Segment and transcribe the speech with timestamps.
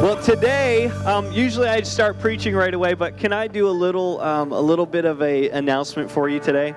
[0.00, 4.20] Well, today, um, usually I'd start preaching right away, but can I do a little,
[4.20, 6.72] um, a little bit of a announcement for you today?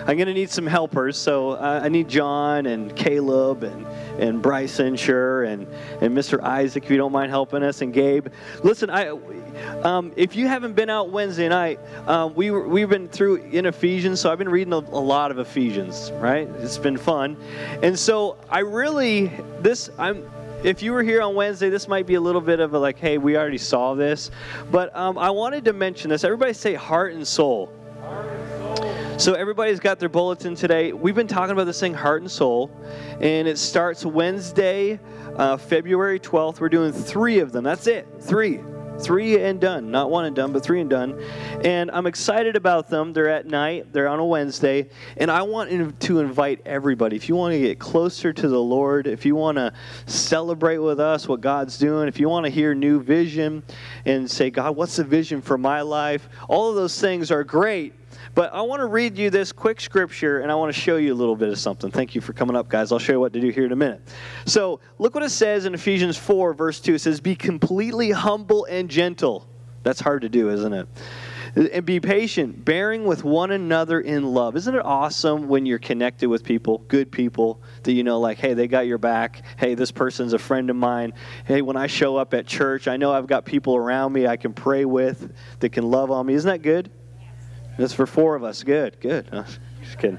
[0.00, 3.86] I'm going to need some helpers, so uh, I need John and Caleb and
[4.20, 5.66] and Bryson, sure, and
[6.02, 6.40] and Mr.
[6.42, 8.28] Isaac, if you don't mind helping us, and Gabe.
[8.62, 9.08] Listen, I,
[9.82, 14.20] um, if you haven't been out Wednesday night, um, we we've been through in Ephesians,
[14.20, 16.46] so I've been reading a, a lot of Ephesians, right?
[16.58, 17.36] It's been fun,
[17.82, 20.30] and so I really this I'm
[20.62, 22.98] if you were here on Wednesday, this might be a little bit of a like,
[22.98, 24.30] hey, we already saw this.
[24.70, 26.24] But um, I wanted to mention this.
[26.24, 27.72] Everybody say heart and soul.
[29.18, 30.92] So everybody's got their bulletin today.
[30.92, 32.70] We've been talking about this thing, heart and soul,
[33.20, 35.00] and it starts Wednesday,
[35.36, 36.60] uh, February 12th.
[36.60, 37.64] We're doing three of them.
[37.64, 38.60] That's it, three.
[38.98, 39.90] Three and done.
[39.90, 41.20] Not one and done, but three and done.
[41.64, 43.12] And I'm excited about them.
[43.12, 44.88] They're at night, they're on a Wednesday.
[45.16, 47.16] And I want to invite everybody.
[47.16, 49.72] If you want to get closer to the Lord, if you want to
[50.06, 53.62] celebrate with us what God's doing, if you want to hear new vision
[54.04, 56.28] and say, God, what's the vision for my life?
[56.48, 57.94] All of those things are great.
[58.36, 61.14] But I want to read you this quick scripture and I want to show you
[61.14, 61.90] a little bit of something.
[61.90, 62.92] Thank you for coming up, guys.
[62.92, 64.02] I'll show you what to do here in a minute.
[64.44, 66.96] So, look what it says in Ephesians 4, verse 2.
[66.96, 69.48] It says, Be completely humble and gentle.
[69.84, 70.86] That's hard to do, isn't it?
[71.72, 74.54] And be patient, bearing with one another in love.
[74.54, 78.52] Isn't it awesome when you're connected with people, good people, that you know, like, hey,
[78.52, 79.44] they got your back.
[79.56, 81.14] Hey, this person's a friend of mine.
[81.46, 84.36] Hey, when I show up at church, I know I've got people around me I
[84.36, 86.34] can pray with that can love on me.
[86.34, 86.90] Isn't that good?
[87.78, 88.62] That's for four of us.
[88.62, 89.28] Good, good.
[89.82, 90.18] Just kidding.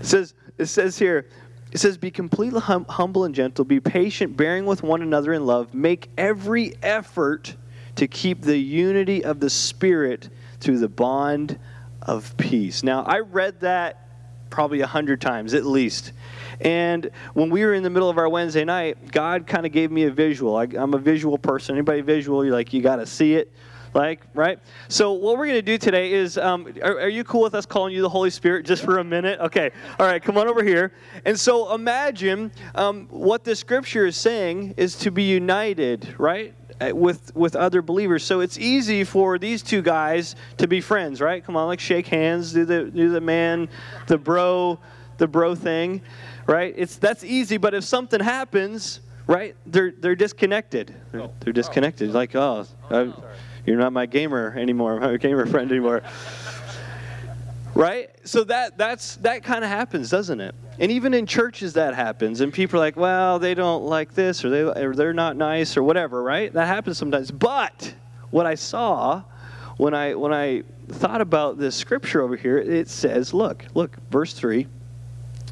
[0.00, 1.28] It says, it says here,
[1.72, 5.46] it says, Be completely hum- humble and gentle, be patient, bearing with one another in
[5.46, 7.54] love, make every effort
[7.96, 10.28] to keep the unity of the Spirit
[10.60, 11.58] through the bond
[12.02, 12.82] of peace.
[12.82, 14.02] Now, I read that
[14.48, 16.12] probably a hundred times at least.
[16.60, 19.90] And when we were in the middle of our Wednesday night, God kind of gave
[19.90, 20.56] me a visual.
[20.56, 21.74] I, am a visual person.
[21.74, 22.44] Anybody visual?
[22.44, 23.52] You're like, you got to see it
[23.96, 24.58] like right?
[24.88, 27.64] So what we're going to do today is um, are, are, you cool with us
[27.64, 29.40] calling you the holy spirit just for a minute?
[29.40, 30.92] Okay all right come on over here.
[31.24, 36.94] And so imagine um, what the scripture is saying is to be united right uh,
[36.94, 38.22] with with other believers.
[38.22, 41.42] So it's easy for these two guys to be friends right?
[41.42, 43.68] Come on like shake hands do the do the man
[44.08, 44.78] the bro
[45.16, 46.02] the bro thing
[46.46, 46.74] right?
[46.76, 50.94] It's that's easy but if something happens right they're they're disconnected.
[51.12, 51.32] They're, oh.
[51.40, 53.24] they're disconnected like oh, oh
[53.66, 56.02] you're not my gamer anymore, my gamer friend anymore.
[57.74, 58.10] right?
[58.24, 60.54] So that that's that kind of happens, doesn't it?
[60.78, 64.44] And even in churches that happens, and people are like, "Well, they don't like this,
[64.44, 66.52] or they or they're not nice, or whatever." Right?
[66.52, 67.30] That happens sometimes.
[67.30, 67.94] But
[68.30, 69.22] what I saw
[69.76, 74.32] when I when I thought about this scripture over here, it says, "Look, look, verse
[74.32, 74.68] three,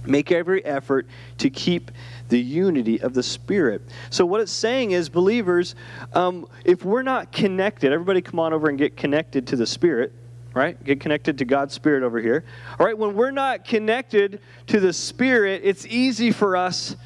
[0.06, 1.06] Make every effort
[1.38, 1.90] to keep
[2.28, 3.82] the unity of the Spirit.
[4.10, 5.74] So, what it's saying is, believers,
[6.12, 10.12] um, if we're not connected, everybody come on over and get connected to the Spirit,
[10.54, 10.82] right?
[10.84, 12.44] Get connected to God's Spirit over here.
[12.78, 16.96] All right, when we're not connected to the Spirit, it's easy for us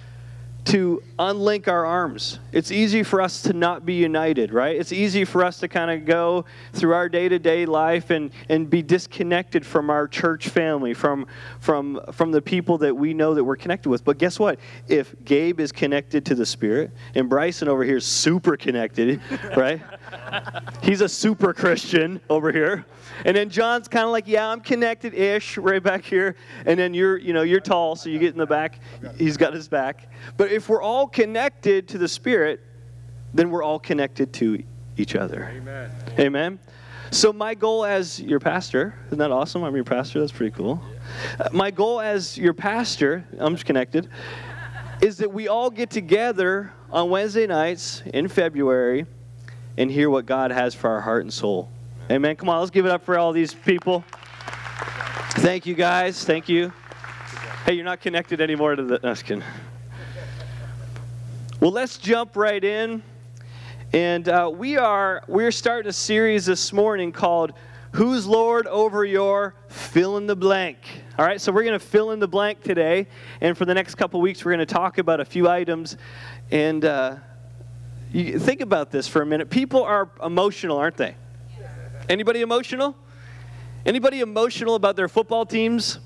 [0.68, 2.40] to unlink our arms.
[2.52, 4.76] It's easy for us to not be united, right?
[4.76, 8.82] It's easy for us to kind of go through our day-to-day life and, and be
[8.82, 11.26] disconnected from our church family, from,
[11.60, 14.04] from, from the people that we know that we're connected with.
[14.04, 14.58] But guess what?
[14.88, 19.22] If Gabe is connected to the Spirit and Bryson over here is super connected,
[19.56, 19.80] right?
[20.82, 22.86] He's a super Christian over here.
[23.24, 26.36] And then John's kind of like, yeah, I'm connected ish right back here.
[26.66, 28.80] And then you're, you know, you're tall, so you get in the back.
[29.16, 30.10] He's got his back.
[30.36, 32.60] But if we're all connected to the Spirit,
[33.34, 34.62] then we're all connected to
[34.96, 35.52] each other.
[35.54, 35.91] Amen.
[36.19, 36.58] Amen.
[37.10, 39.62] So my goal as your pastor, isn't that awesome?
[39.64, 40.20] I'm your pastor.
[40.20, 40.82] That's pretty cool.
[41.40, 44.08] Uh, my goal as your pastor, I'm just connected,
[45.00, 49.06] is that we all get together on Wednesday nights in February
[49.78, 51.70] and hear what God has for our heart and soul.
[52.10, 52.34] Amen.
[52.34, 54.04] Come on, let's give it up for all these people.
[55.36, 56.24] Thank you, guys.
[56.24, 56.72] Thank you.
[57.64, 58.98] Hey, you're not connected anymore to the.
[59.04, 59.42] No.
[61.60, 63.04] Well, let's jump right in,
[63.92, 67.52] and uh, we are we're starting a series this morning called
[67.92, 70.78] "Who's Lord over Your Fill in the Blank."
[71.20, 73.06] All right, so we're going to fill in the blank today,
[73.40, 75.96] and for the next couple weeks, we're going to talk about a few items,
[76.50, 77.16] and uh,
[78.12, 79.50] you think about this for a minute.
[79.50, 81.14] People are emotional, aren't they?
[82.08, 82.96] Anybody emotional?
[83.84, 86.00] Anybody emotional about their football teams?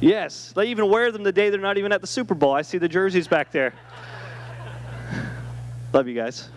[0.00, 0.52] Yes.
[0.56, 2.52] They even wear them the day they're not even at the Super Bowl.
[2.52, 3.74] I see the jerseys back there.
[5.92, 6.48] Love you guys.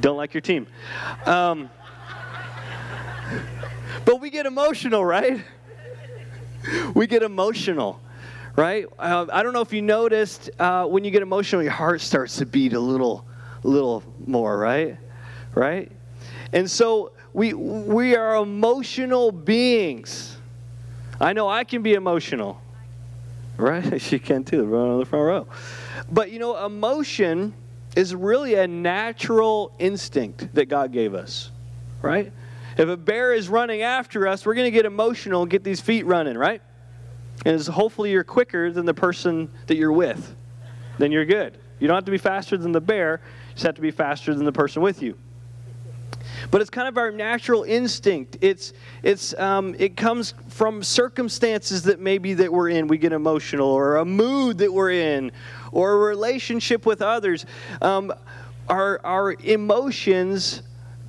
[0.00, 0.66] Don't like your team.
[1.24, 1.70] Um,
[4.04, 5.44] but we get emotional, right?
[6.94, 8.00] We get emotional,
[8.56, 8.86] right?
[8.98, 12.36] Uh, I don't know if you noticed uh, when you get emotional, your heart starts
[12.36, 13.24] to beat a little
[13.62, 14.98] little more, right?
[15.54, 15.90] Right?
[16.52, 20.36] And so we we are emotional beings.
[21.20, 22.60] I know I can be emotional.
[23.56, 24.00] Right?
[24.00, 25.46] She can too, right on the front row.
[26.10, 27.54] But you know, emotion
[27.96, 31.50] is really a natural instinct that God gave us.
[32.02, 32.32] Right?
[32.76, 35.80] If a bear is running after us, we're going to get emotional and get these
[35.80, 36.60] feet running, right?
[37.44, 40.34] And hopefully you're quicker than the person that you're with.
[40.98, 41.58] Then you're good.
[41.78, 44.34] You don't have to be faster than the bear, you just have to be faster
[44.34, 45.18] than the person with you.
[46.50, 48.38] But it's kind of our natural instinct.
[48.40, 53.68] It's, it's, um, it comes from circumstances that maybe that we're in, we get emotional,
[53.68, 55.32] or a mood that we're in,
[55.72, 57.44] or a relationship with others.
[57.82, 58.12] Um,
[58.68, 60.62] our, our emotions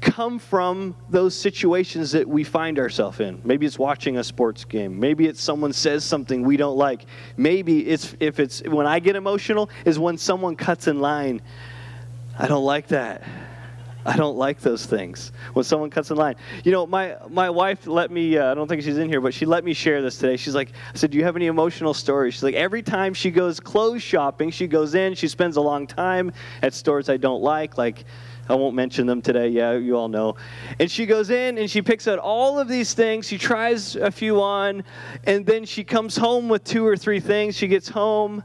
[0.05, 3.41] come from those situations that we find ourselves in.
[3.43, 4.99] Maybe it's watching a sports game.
[4.99, 7.05] Maybe it's someone says something we don't like.
[7.35, 11.41] Maybe it's if it's when I get emotional is when someone cuts in line.
[12.37, 13.23] I don't like that.
[14.07, 16.35] I don't like those things when someone cuts in line.
[16.63, 18.37] You know, my my wife let me.
[18.37, 20.37] Uh, I don't think she's in here, but she let me share this today.
[20.37, 23.31] She's like, I said, "Do you have any emotional stories?" She's like, every time she
[23.31, 26.31] goes clothes shopping, she goes in, she spends a long time
[26.61, 28.05] at stores I don't like, like
[28.47, 29.47] I won't mention them today.
[29.47, 30.35] Yeah, you all know.
[30.79, 33.27] And she goes in and she picks out all of these things.
[33.27, 34.83] She tries a few on,
[35.25, 37.55] and then she comes home with two or three things.
[37.57, 38.43] She gets home,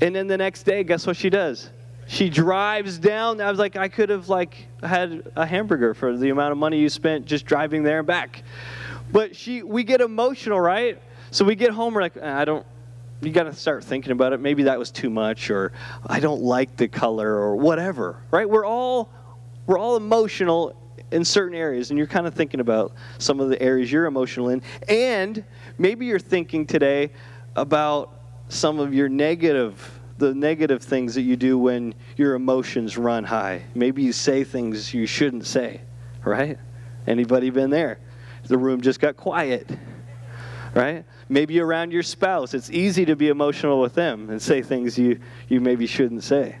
[0.00, 1.70] and then the next day, guess what she does?
[2.08, 3.40] She drives down.
[3.40, 6.78] I was like, I could have like had a hamburger for the amount of money
[6.78, 8.42] you spent just driving there and back.
[9.12, 11.00] But she, we get emotional, right?
[11.30, 12.66] So we get home, we're like, uh, I don't,
[13.20, 14.40] you got to start thinking about it.
[14.40, 15.72] Maybe that was too much, or
[16.06, 18.22] I don't like the color, or whatever.
[18.30, 18.48] Right?
[18.48, 19.10] We're all
[19.66, 20.74] we're all emotional
[21.10, 24.50] in certain areas, and you're kind of thinking about some of the areas you're emotional
[24.50, 25.44] in, and
[25.78, 27.10] maybe you're thinking today
[27.56, 33.22] about some of your negative the negative things that you do when your emotions run
[33.22, 33.62] high.
[33.74, 35.80] Maybe you say things you shouldn't say,
[36.24, 36.58] right?
[37.06, 38.00] Anybody been there?
[38.44, 39.70] The room just got quiet,
[40.74, 41.04] right?
[41.28, 45.20] Maybe around your spouse, it's easy to be emotional with them and say things you,
[45.48, 46.56] you maybe shouldn't say.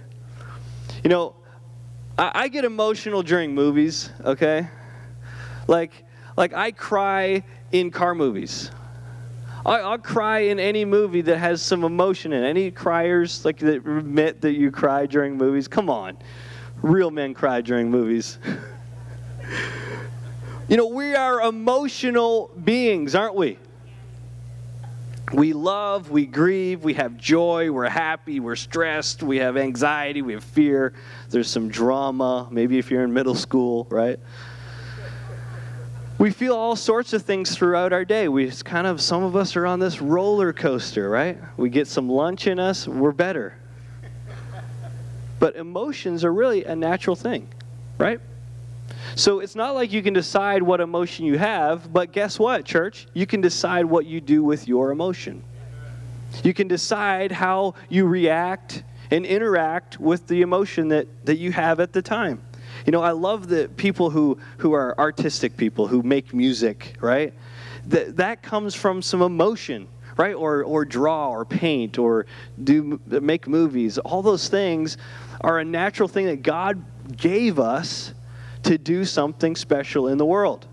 [1.02, 1.34] You know,
[2.18, 4.68] I, I get emotional during movies, okay?
[5.66, 5.92] Like,
[6.36, 8.70] like I cry in car movies.
[9.64, 12.48] I, I'll cry in any movie that has some emotion in it.
[12.48, 15.68] Any criers like that admit that you cry during movies?
[15.68, 16.16] Come on,
[16.82, 18.38] real men cry during movies.
[20.68, 23.58] you know, we are emotional beings, aren't we?
[25.32, 30.32] We love, we grieve, we have joy, we're happy, we're stressed, we have anxiety, we
[30.32, 30.94] have fear,
[31.28, 34.18] there's some drama, maybe if you're in middle school, right?
[36.18, 38.26] We feel all sorts of things throughout our day.
[38.26, 41.38] We kind of, some of us are on this roller coaster, right?
[41.56, 43.56] We get some lunch in us, we're better.
[45.38, 47.48] But emotions are really a natural thing,
[47.98, 48.20] right?
[49.18, 53.08] So it's not like you can decide what emotion you have, but guess what, church?
[53.14, 55.42] You can decide what you do with your emotion.
[56.44, 61.80] You can decide how you react and interact with the emotion that, that you have
[61.80, 62.40] at the time.
[62.86, 67.34] You know, I love the people who, who are artistic people, who make music, right?
[67.88, 70.34] That, that comes from some emotion, right?
[70.34, 72.26] Or, or draw or paint or
[72.62, 73.98] do make movies.
[73.98, 74.96] All those things
[75.40, 76.84] are a natural thing that God
[77.16, 78.14] gave us
[78.68, 80.66] to do something special in the world.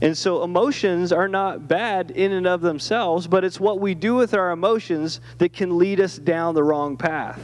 [0.00, 4.14] And so emotions are not bad in and of themselves, but it's what we do
[4.14, 7.40] with our emotions that can lead us down the wrong path.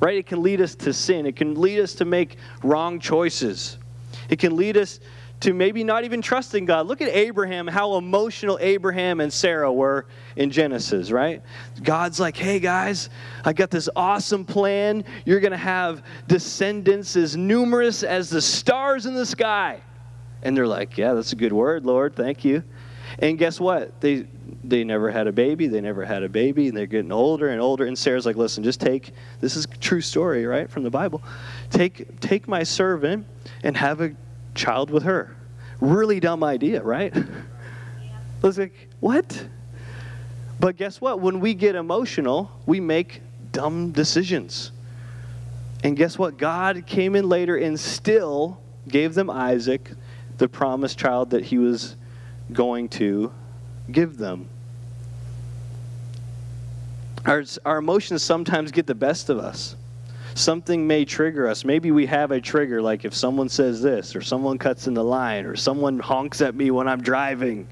[0.00, 0.18] Right?
[0.18, 1.24] It can lead us to sin.
[1.24, 3.78] It can lead us to make wrong choices.
[4.28, 5.00] It can lead us
[5.42, 6.86] to maybe not even trusting God.
[6.86, 10.06] Look at Abraham, how emotional Abraham and Sarah were
[10.36, 11.42] in Genesis, right?
[11.82, 13.10] God's like, hey guys,
[13.44, 15.04] I got this awesome plan.
[15.24, 19.80] You're going to have descendants as numerous as the stars in the sky.
[20.44, 22.14] And they're like, yeah, that's a good word, Lord.
[22.14, 22.62] Thank you.
[23.18, 24.00] And guess what?
[24.00, 24.26] They
[24.64, 25.66] they never had a baby.
[25.66, 27.86] They never had a baby, and they're getting older and older.
[27.86, 31.22] And Sarah's like, listen, just take this is true story, right, from the Bible.
[31.68, 33.26] Take take my servant
[33.64, 34.14] and have a
[34.54, 35.36] child with her.
[35.80, 37.14] Really dumb idea, right?
[38.42, 39.46] I was like, what?
[40.60, 41.20] But guess what?
[41.20, 44.72] When we get emotional, we make dumb decisions.
[45.84, 46.38] And guess what?
[46.38, 49.90] God came in later and still gave them Isaac,
[50.38, 51.96] the promised child that he was
[52.52, 53.32] going to
[53.90, 54.48] give them.
[57.24, 59.76] Our, our emotions sometimes get the best of us
[60.34, 61.64] something may trigger us.
[61.64, 65.04] Maybe we have a trigger, like if someone says this, or someone cuts in the
[65.04, 67.66] line, or someone honks at me when I'm driving.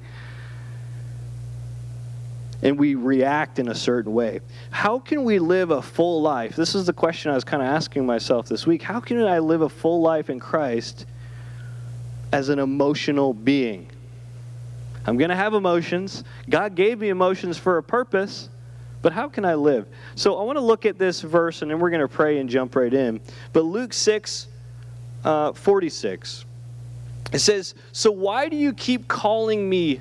[2.63, 4.41] and we react in a certain way.
[4.71, 6.57] How can we live a full life?
[6.57, 8.83] This is the question I was kind of asking myself this week.
[8.83, 11.07] How can I live a full life in Christ
[12.33, 13.89] as an emotional being?
[15.07, 16.23] I'm going to have emotions.
[16.51, 18.51] God gave me emotions for a purpose,
[19.03, 19.87] but how can I live?
[20.15, 22.49] So I want to look at this verse and then we're going to pray and
[22.49, 23.21] jump right in.
[23.53, 24.49] But Luke 6
[25.25, 26.45] uh, 46,
[27.33, 30.01] it says, So why do you keep calling me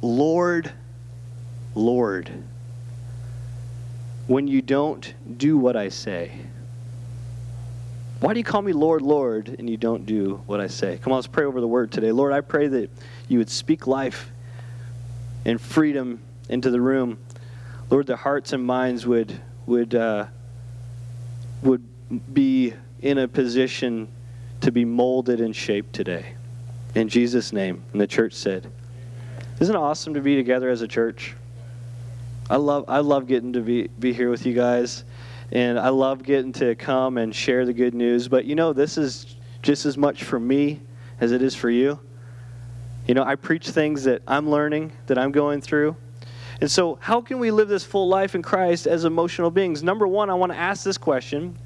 [0.00, 0.72] Lord?
[1.74, 2.30] Lord,
[4.26, 6.32] when you don't do what I say?
[8.20, 10.98] Why do you call me Lord, Lord, and you don't do what I say?
[11.02, 12.12] Come on, let's pray over the word today.
[12.12, 12.90] Lord, I pray that
[13.26, 14.30] you would speak life
[15.44, 17.18] and freedom into the room.
[17.92, 20.24] Lord, the hearts and minds would would uh,
[21.62, 21.86] would
[22.32, 22.72] be
[23.02, 24.08] in a position
[24.62, 26.34] to be molded and shaped today.
[26.94, 27.84] In Jesus' name.
[27.92, 28.72] And the church said,
[29.60, 31.34] Isn't it awesome to be together as a church?
[32.48, 35.04] I love I love getting to be, be here with you guys.
[35.50, 38.26] And I love getting to come and share the good news.
[38.26, 40.80] But you know, this is just as much for me
[41.20, 42.00] as it is for you.
[43.06, 45.94] You know, I preach things that I'm learning, that I'm going through.
[46.62, 49.82] And so, how can we live this full life in Christ as emotional beings?
[49.82, 51.58] Number one, I want to ask this question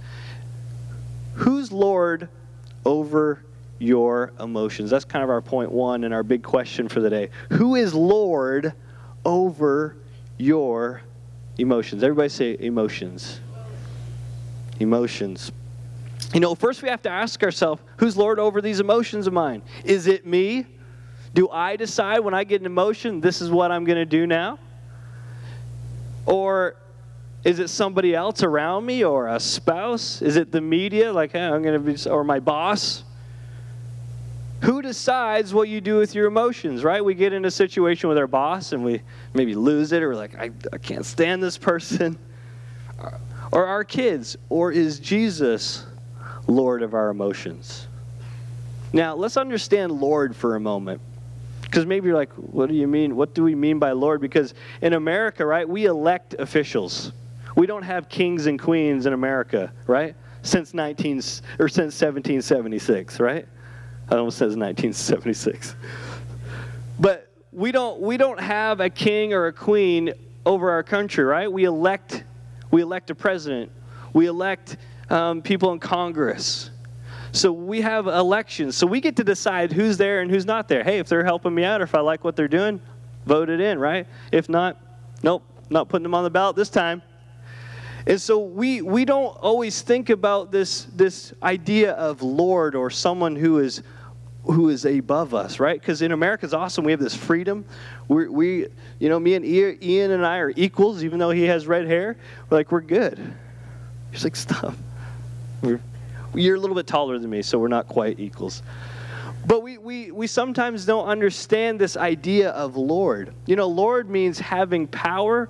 [1.35, 2.31] Who's Lord
[2.85, 3.45] over
[3.79, 4.89] your emotions?
[4.89, 7.29] That's kind of our point one and our big question for the day.
[7.53, 8.73] Who is Lord
[9.27, 9.97] over
[10.39, 11.03] your
[11.59, 12.03] emotions.
[12.03, 13.41] Everybody say emotions.
[14.81, 15.53] Emotions.
[16.33, 19.63] You know, first we have to ask ourselves who's Lord over these emotions of mine?
[19.85, 20.67] Is it me?
[21.35, 24.27] Do I decide when I get an emotion, this is what I'm going to do
[24.27, 24.59] now?
[26.27, 26.77] Or
[27.45, 30.21] is it somebody else around me or a spouse?
[30.21, 33.05] Is it the media, like hey, I'm going to be, or my boss?
[34.63, 37.05] Who decides what you do with your emotions, right?
[37.05, 39.03] We get in a situation with our boss and we
[39.33, 42.19] maybe lose it or we're like, I, I can't stand this person.
[43.53, 44.37] Or our kids.
[44.49, 45.87] Or is Jesus
[46.49, 47.87] Lord of our emotions?
[48.93, 51.01] Now, let's understand Lord for a moment.
[51.67, 53.17] Because maybe you're like, what do you mean?
[53.17, 54.21] What do we mean by Lord?
[54.21, 57.13] Because in America, right, we elect officials.
[57.57, 60.15] We don't have kings and queens in America, right?
[60.43, 61.19] Since 19
[61.59, 63.39] or since 1776, right?
[63.39, 65.75] It almost says 1976.
[67.01, 70.13] But we don't we don't have a king or a queen
[70.45, 71.51] over our country, right?
[71.51, 72.23] We elect
[72.71, 73.73] we elect a president.
[74.13, 74.77] We elect
[75.11, 76.71] um, people in Congress.
[77.37, 78.77] So we have elections.
[78.77, 80.83] So we get to decide who's there and who's not there.
[80.83, 82.81] Hey, if they're helping me out or if I like what they're doing,
[83.27, 84.07] vote it in, right?
[84.33, 84.81] If not,
[85.23, 87.03] nope, not putting them on the ballot this time.
[88.07, 93.37] And so we, we don't always think about this, this idea of Lord or someone
[93.37, 93.83] who is
[94.45, 95.81] who is above us, right?
[95.81, 96.85] Because in America, it's awesome.
[96.85, 97.65] We have this freedom.
[98.07, 98.69] We're, we,
[99.01, 102.17] you know, me and Ian and I are equals, even though he has red hair.
[102.49, 103.35] We're like, we're good.
[104.13, 104.77] He's like, stop.
[105.63, 105.81] We're,
[106.37, 108.63] you're a little bit taller than me, so we're not quite equals.
[109.47, 113.33] But we, we, we sometimes don't understand this idea of Lord.
[113.47, 115.49] You know, Lord means having power,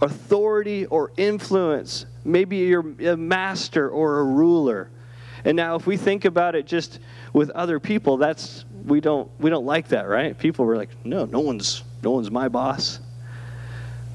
[0.00, 2.06] authority, or influence.
[2.24, 4.90] Maybe you're a master or a ruler.
[5.44, 7.00] And now, if we think about it just
[7.34, 10.36] with other people, that's we don't we don't like that, right?
[10.38, 13.00] People were like, no, no one's no one's my boss.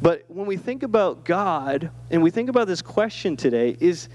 [0.02, 4.10] But when we think about God and we think about this question today, is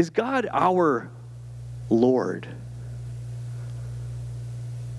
[0.00, 1.10] is God our
[1.90, 2.48] Lord?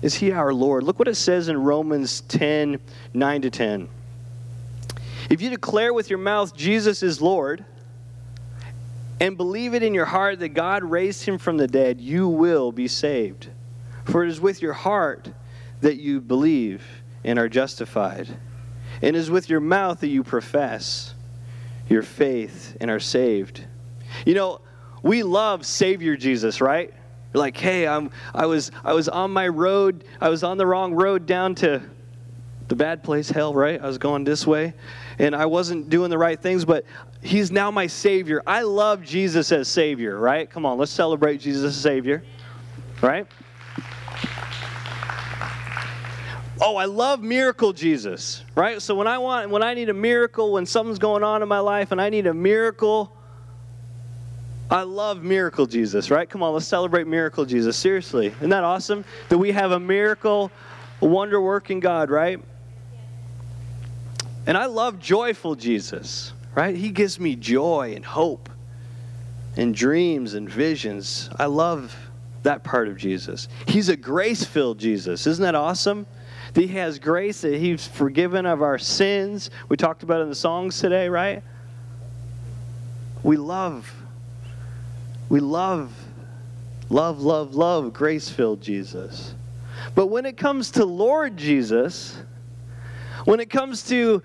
[0.00, 0.84] Is he our Lord?
[0.84, 2.78] Look what it says in Romans 10
[3.12, 3.88] 9 to 10.
[5.28, 7.64] If you declare with your mouth Jesus is Lord,
[9.18, 12.70] and believe it in your heart that God raised him from the dead, you will
[12.70, 13.48] be saved.
[14.04, 15.32] For it is with your heart
[15.80, 16.84] that you believe
[17.24, 18.28] and are justified,
[19.00, 21.14] and it is with your mouth that you profess
[21.88, 23.64] your faith and are saved.
[24.24, 24.60] You know,
[25.02, 26.92] we love Savior Jesus, right?
[27.32, 30.66] You're like, hey, I'm, I, was, I was on my road, I was on the
[30.66, 31.82] wrong road down to
[32.68, 33.80] the bad place, hell, right?
[33.80, 34.74] I was going this way,
[35.18, 36.84] and I wasn't doing the right things, but
[37.20, 38.42] He's now my Savior.
[38.46, 40.50] I love Jesus as Savior, right?
[40.50, 42.22] Come on, let's celebrate Jesus as Savior,
[43.00, 43.26] right?
[46.60, 48.80] Oh, I love miracle Jesus, right?
[48.80, 51.58] So when I want, when I need a miracle, when something's going on in my
[51.58, 53.16] life and I need a miracle,
[54.72, 56.28] I love miracle Jesus, right?
[56.28, 57.76] Come on, let's celebrate miracle Jesus.
[57.76, 58.28] Seriously.
[58.28, 60.50] Isn't that awesome that we have a miracle,
[61.00, 62.40] wonder working God, right?
[64.46, 66.76] And I love joyful Jesus right?
[66.76, 68.48] He gives me joy and hope
[69.56, 71.30] and dreams and visions.
[71.38, 71.94] I love
[72.42, 73.48] that part of Jesus.
[73.66, 75.26] He's a grace filled Jesus.
[75.26, 76.06] Isn't that awesome?
[76.54, 79.50] that He has grace, that He's forgiven of our sins.
[79.68, 81.42] We talked about it in the songs today, right?
[83.22, 83.90] We love,
[85.32, 85.90] we love,
[86.90, 89.34] love, love, love grace filled Jesus.
[89.94, 92.20] But when it comes to Lord Jesus,
[93.24, 94.22] when it comes to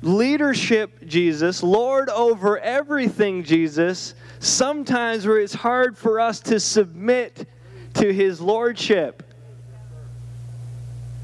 [0.00, 7.46] leadership Jesus, Lord over everything Jesus, sometimes where it's hard for us to submit
[7.92, 9.22] to his lordship.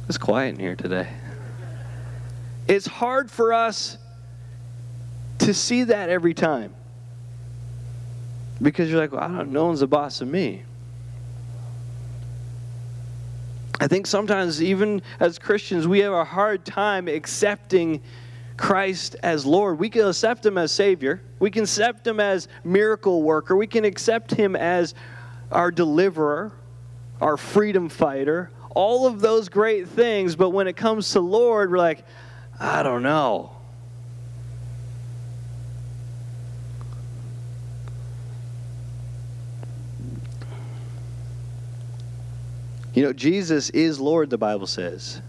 [0.07, 1.09] It's quiet in here today.
[2.69, 3.97] It's hard for us
[5.38, 6.75] to see that every time.
[8.63, 10.63] Because you're like, well, I don't no one's the boss of me.
[13.81, 18.01] I think sometimes, even as Christians, we have a hard time accepting
[18.57, 19.79] Christ as Lord.
[19.79, 23.85] We can accept Him as Savior, we can accept Him as miracle worker, we can
[23.85, 24.95] accept Him as
[25.51, 26.53] our deliverer,
[27.21, 30.37] our freedom fighter, all of those great things.
[30.37, 32.05] But when it comes to Lord, we're like,
[32.59, 33.54] I don't know.
[42.95, 45.21] You know, Jesus is Lord, the Bible says.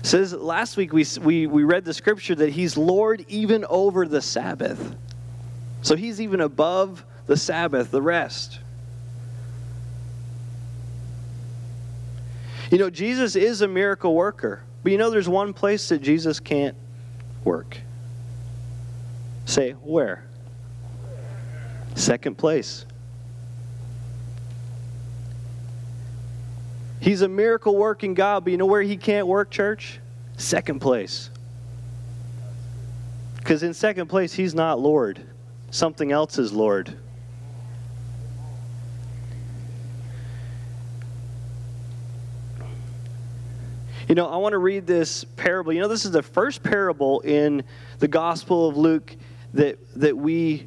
[0.00, 4.06] It says last week we, we, we read the scripture that he's Lord even over
[4.06, 4.94] the Sabbath.
[5.80, 8.60] So he's even above the Sabbath, the rest.
[12.70, 14.62] You know, Jesus is a miracle worker.
[14.82, 16.76] But you know, there's one place that Jesus can't
[17.42, 17.78] work.
[19.46, 20.24] Say, where?
[21.94, 22.84] Second place.
[27.04, 30.00] He's a miracle working God, but you know where he can't work, church?
[30.38, 31.28] Second place.
[33.36, 35.20] Because in second place, he's not Lord,
[35.70, 36.96] something else is Lord.
[44.08, 45.74] You know, I want to read this parable.
[45.74, 47.64] You know, this is the first parable in
[47.98, 49.14] the Gospel of Luke
[49.52, 50.66] that, that we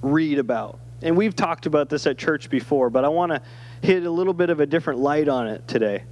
[0.00, 0.78] read about.
[1.02, 3.42] And we've talked about this at church before, but I want to
[3.82, 6.04] hit a little bit of a different light on it today.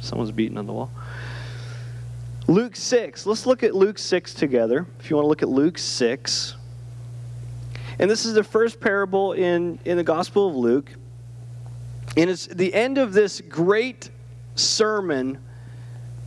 [0.00, 0.90] Someone's beating on the wall.
[2.48, 3.26] Luke 6.
[3.26, 4.86] Let's look at Luke 6 together.
[5.00, 6.54] If you want to look at Luke 6.
[7.98, 10.92] And this is the first parable in, in the Gospel of Luke.
[12.16, 14.10] And it's the end of this great
[14.54, 15.38] sermon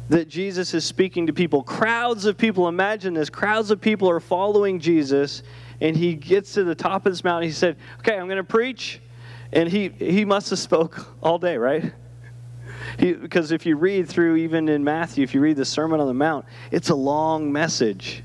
[0.10, 1.62] that Jesus is speaking to people.
[1.62, 5.44] Crowds of people, imagine this, crowds of people are following Jesus.
[5.82, 7.48] And he gets to the top of this mountain.
[7.48, 9.00] He said, Okay, I'm going to preach.
[9.52, 11.92] And he, he must have spoke all day, right?
[12.98, 16.08] He, because if you read through, even in Matthew, if you read the Sermon on
[16.08, 18.24] the Mount, it's a long message.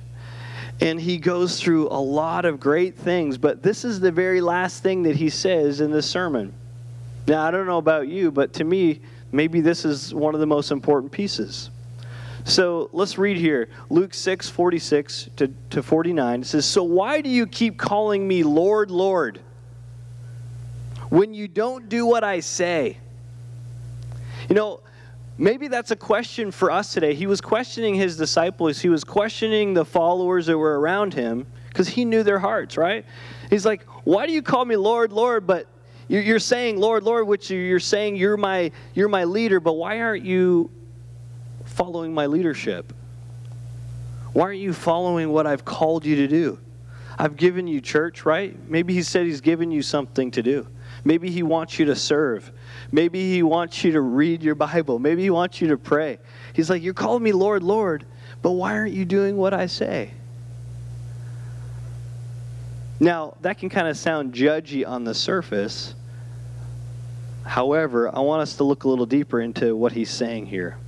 [0.80, 4.82] And he goes through a lot of great things, but this is the very last
[4.82, 6.52] thing that he says in this sermon.
[7.26, 9.00] Now, I don't know about you, but to me,
[9.32, 11.70] maybe this is one of the most important pieces.
[12.44, 16.42] So let's read here Luke 6 46 to, to 49.
[16.42, 19.40] It says, So why do you keep calling me Lord, Lord?
[21.14, 22.96] When you don't do what I say.
[24.48, 24.80] You know,
[25.38, 27.14] maybe that's a question for us today.
[27.14, 31.86] He was questioning his disciples, he was questioning the followers that were around him because
[31.86, 33.06] he knew their hearts, right?
[33.48, 35.46] He's like, Why do you call me Lord, Lord?
[35.46, 35.68] But
[36.08, 40.24] you're saying Lord, Lord, which you're saying you're my, you're my leader, but why aren't
[40.24, 40.68] you
[41.64, 42.92] following my leadership?
[44.32, 46.58] Why aren't you following what I've called you to do?
[47.16, 48.58] I've given you church, right?
[48.68, 50.66] Maybe he said he's given you something to do.
[51.04, 52.50] Maybe He wants you to serve.
[52.90, 54.98] Maybe He wants you to read your Bible.
[54.98, 56.18] Maybe He wants you to pray.
[56.54, 58.06] He's like, You're calling me Lord, Lord,
[58.42, 60.12] but why aren't you doing what I say?
[63.00, 65.94] Now, that can kind of sound judgy on the surface.
[67.44, 70.78] However, I want us to look a little deeper into what he's saying here.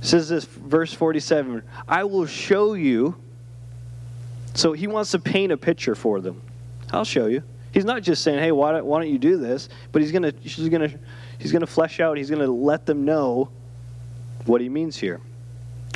[0.00, 3.16] It says this, verse 47 I will show you.
[4.54, 6.42] So he wants to paint a picture for them.
[6.92, 7.42] I'll show you.
[7.72, 10.32] He's not just saying, "Hey, why don't, why don't you do this?" But he's gonna
[10.40, 10.90] he's gonna
[11.38, 12.16] he's gonna flesh out.
[12.16, 13.48] He's gonna let them know
[14.46, 15.20] what he means here.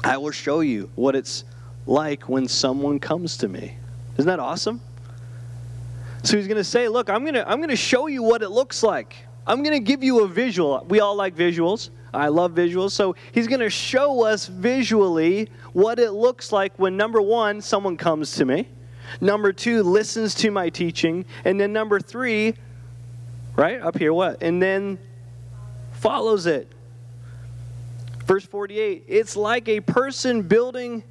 [0.02, 1.44] I will show you what it's
[1.86, 3.76] like when someone comes to me.
[4.16, 4.80] Isn't that awesome?
[6.22, 8.42] So he's going to say, "Look, I'm going to I'm going to show you what
[8.42, 9.16] it looks like.
[9.46, 10.84] I'm going to give you a visual.
[10.88, 11.90] We all like visuals.
[12.12, 12.92] I love visuals.
[12.92, 17.96] So he's going to show us visually what it looks like when number 1 someone
[17.96, 18.68] comes to me.
[19.20, 21.24] Number two, listens to my teaching.
[21.44, 22.54] And then number three,
[23.56, 24.42] right up here, what?
[24.42, 24.98] And then
[25.92, 26.72] follows it.
[28.24, 31.04] Verse 48 it's like a person building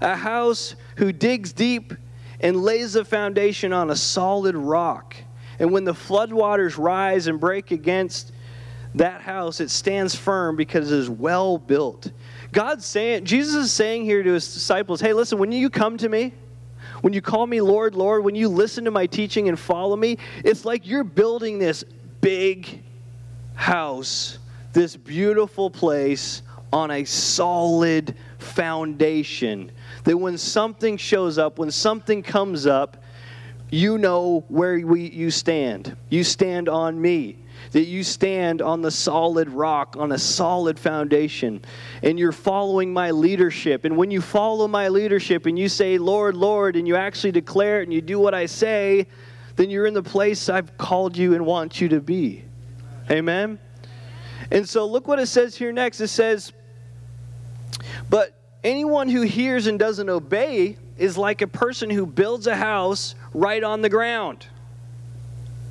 [0.00, 1.92] a house who digs deep
[2.40, 5.14] and lays the foundation on a solid rock.
[5.58, 8.32] And when the floodwaters rise and break against
[8.94, 12.10] that house, it stands firm because it is well built.
[12.50, 16.08] God's saying, Jesus is saying here to his disciples, hey, listen, when you come to
[16.08, 16.34] me,
[17.02, 20.18] when you call me Lord, Lord, when you listen to my teaching and follow me,
[20.44, 21.84] it's like you're building this
[22.20, 22.82] big
[23.54, 24.38] house,
[24.72, 29.70] this beautiful place on a solid foundation.
[30.04, 33.02] That when something shows up, when something comes up,
[33.70, 35.96] you know where we, you stand.
[36.08, 37.38] You stand on me.
[37.72, 41.62] That you stand on the solid rock, on a solid foundation,
[42.02, 43.84] and you're following my leadership.
[43.84, 47.80] And when you follow my leadership and you say, Lord, Lord, and you actually declare
[47.80, 49.06] it and you do what I say,
[49.56, 52.44] then you're in the place I've called you and want you to be.
[53.10, 53.58] Amen?
[54.50, 56.00] And so look what it says here next.
[56.00, 56.52] It says,
[58.10, 63.14] But anyone who hears and doesn't obey is like a person who builds a house
[63.34, 64.46] right on the ground.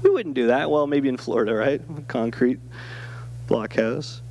[0.04, 0.70] We wouldn't do that.
[0.70, 1.82] Well, maybe in Florida, right?
[2.08, 2.60] Concrete
[3.48, 4.22] block house.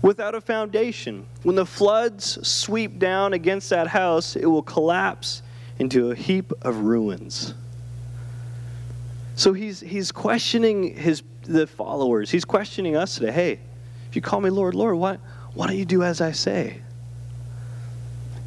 [0.00, 5.42] Without a foundation, when the floods sweep down against that house, it will collapse
[5.78, 7.54] into a heap of ruins.
[9.34, 12.30] So he's, he's questioning his, the followers.
[12.30, 13.32] He's questioning us today.
[13.32, 13.60] Hey,
[14.08, 15.18] if you call me Lord, Lord, why,
[15.54, 16.80] why don't you do as I say?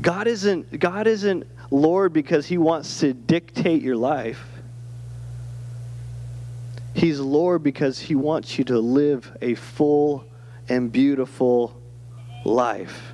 [0.01, 4.45] God isn't, God isn't Lord because he wants to dictate your life.
[6.93, 10.25] He's Lord because he wants you to live a full
[10.67, 11.81] and beautiful
[12.43, 13.13] life.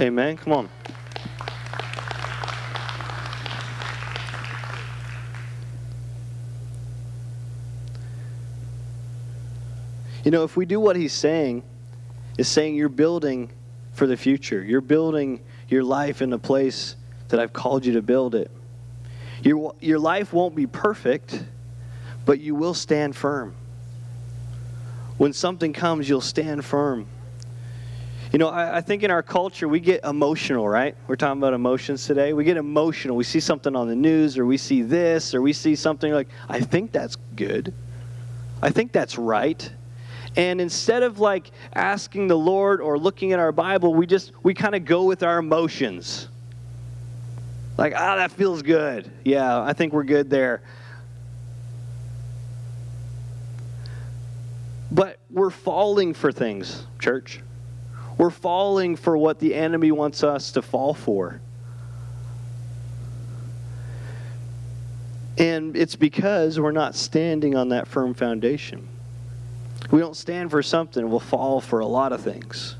[0.00, 0.38] Amen.
[0.38, 0.70] Come on.
[10.24, 11.62] You know, if we do what he's saying,
[12.38, 13.50] is saying you're building
[13.92, 14.62] for the future.
[14.62, 16.96] You're building your life in a place
[17.28, 18.50] that I've called you to build it.
[19.42, 21.42] Your, your life won't be perfect,
[22.24, 23.54] but you will stand firm.
[25.16, 27.06] When something comes, you'll stand firm.
[28.32, 30.94] You know, I, I, think in our culture, we get emotional, right?
[31.06, 32.34] We're talking about emotions today.
[32.34, 33.16] We get emotional.
[33.16, 36.28] We see something on the news, or we see this, or we see something like,
[36.48, 37.72] I think that's good.
[38.60, 39.70] I think that's right.
[40.36, 44.52] And instead of like asking the Lord or looking at our Bible, we just, we
[44.52, 46.27] kind of go with our emotions.
[47.78, 49.08] Like, ah, that feels good.
[49.24, 50.60] Yeah, I think we're good there.
[54.90, 57.40] But we're falling for things, church.
[58.18, 61.40] We're falling for what the enemy wants us to fall for.
[65.38, 68.88] And it's because we're not standing on that firm foundation.
[69.92, 72.74] We don't stand for something, we'll fall for a lot of things.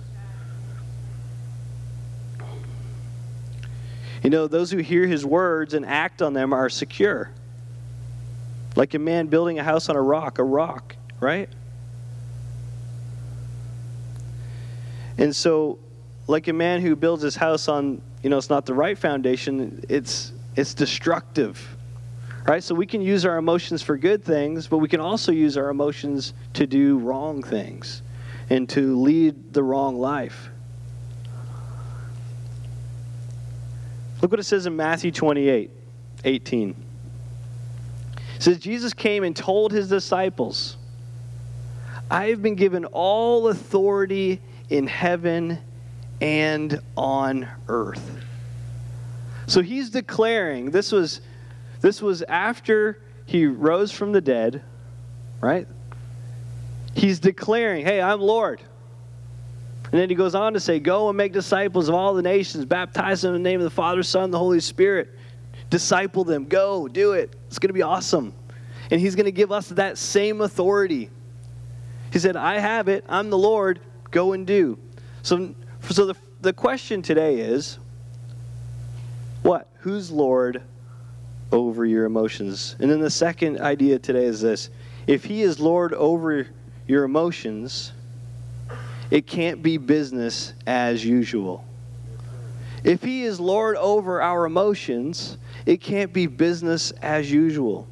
[4.23, 7.31] You know, those who hear his words and act on them are secure.
[8.77, 11.49] Like a man building a house on a rock, a rock, right?
[15.17, 15.79] And so,
[16.27, 19.85] like a man who builds his house on, you know, it's not the right foundation,
[19.89, 21.77] it's it's destructive.
[22.47, 22.65] Right?
[22.65, 25.69] So we can use our emotions for good things, but we can also use our
[25.69, 28.03] emotions to do wrong things
[28.49, 30.49] and to lead the wrong life.
[34.21, 35.71] Look what it says in Matthew 28
[36.25, 36.75] 18.
[38.37, 40.77] It says, Jesus came and told his disciples,
[42.11, 45.59] I have been given all authority in heaven
[46.21, 48.25] and on earth.
[49.47, 51.21] So he's declaring, this was,
[51.81, 54.63] this was after he rose from the dead,
[55.41, 55.67] right?
[56.95, 58.61] He's declaring, hey, I'm Lord.
[59.91, 62.65] And then he goes on to say, Go and make disciples of all the nations,
[62.65, 65.15] baptize them in the name of the Father, Son, and the Holy Spirit.
[65.71, 66.47] Disciple them.
[66.47, 67.35] Go, do it.
[67.47, 68.35] It's going to be awesome.
[68.91, 71.11] And he's going to give us that same authority.
[72.13, 73.05] He said, I have it.
[73.09, 73.81] I'm the Lord.
[74.11, 74.79] Go and do.
[75.23, 75.55] So,
[75.91, 77.79] so the, the question today is
[79.43, 79.69] what?
[79.81, 80.63] Who's Lord
[81.53, 82.77] over your emotions?
[82.79, 84.71] And then the second idea today is this
[85.07, 86.49] if he is Lord over
[86.87, 87.93] your emotions,
[89.11, 91.65] it can't be business as usual.
[92.85, 97.87] If He is Lord over our emotions, it can't be business as usual.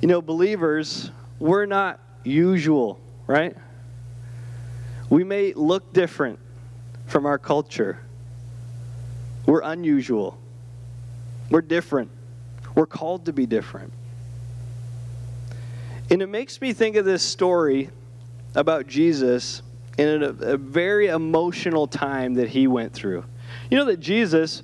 [0.00, 3.56] You know, believers, we're not usual, right?
[5.08, 6.38] We may look different
[7.06, 8.00] from our culture.
[9.46, 10.38] We're unusual.
[11.50, 12.10] We're different.
[12.74, 13.92] We're called to be different.
[16.10, 17.90] And it makes me think of this story
[18.54, 19.62] about Jesus
[19.98, 23.24] in a, a very emotional time that he went through.
[23.70, 24.62] You know that Jesus,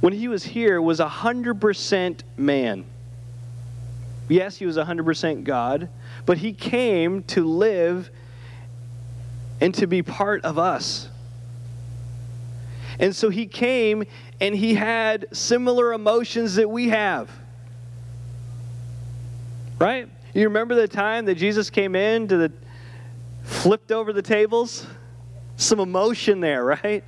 [0.00, 2.84] when he was here, was 100% man.
[4.28, 5.88] Yes, he was 100% God,
[6.26, 8.10] but he came to live
[9.60, 11.08] and to be part of us.
[12.98, 14.04] And so he came
[14.40, 17.30] and he had similar emotions that we have.
[19.78, 20.08] Right?
[20.34, 22.52] You remember the time that Jesus came in to the
[23.42, 24.86] flipped over the tables?
[25.56, 27.02] Some emotion there, right?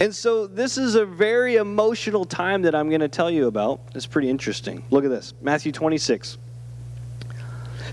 [0.00, 3.80] And so this is a very emotional time that I'm going to tell you about.
[3.94, 4.82] It's pretty interesting.
[4.90, 5.32] Look at this.
[5.40, 6.38] Matthew 26.